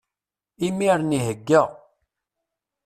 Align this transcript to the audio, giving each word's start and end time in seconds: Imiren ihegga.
Imiren 0.67 1.15
ihegga. 1.17 1.61